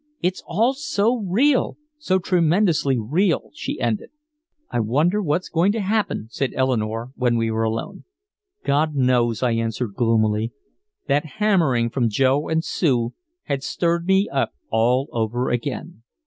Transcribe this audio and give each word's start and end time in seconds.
"It's 0.19 0.41
all 0.47 0.73
so 0.73 1.17
real. 1.17 1.77
So 1.99 2.17
tremendously 2.17 2.97
real," 2.97 3.51
she 3.53 3.79
ended. 3.79 4.09
"I 4.71 4.79
wonder 4.79 5.21
what's 5.21 5.47
going 5.47 5.71
to 5.73 5.79
happen," 5.79 6.27
said 6.31 6.53
Eleanore 6.55 7.11
when 7.15 7.37
we 7.37 7.51
were 7.51 7.61
alone. 7.61 8.05
"God 8.65 8.95
knows," 8.95 9.43
I 9.43 9.51
answered 9.51 9.93
gloomily. 9.93 10.53
That 11.07 11.33
hammering 11.37 11.91
from 11.91 12.09
Joe 12.09 12.49
and 12.49 12.63
Sue 12.65 13.13
had 13.43 13.61
stirred 13.61 14.07
me 14.07 14.27
up 14.27 14.53
all 14.71 15.07
over 15.11 15.51
again. 15.51 16.01